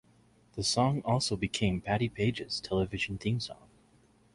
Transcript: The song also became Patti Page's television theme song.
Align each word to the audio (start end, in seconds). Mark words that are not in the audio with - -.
The 0.53 0.63
song 0.63 1.03
also 1.05 1.35
became 1.35 1.79
Patti 1.79 2.09
Page's 2.09 2.59
television 2.59 3.19
theme 3.19 3.39
song. 3.39 3.67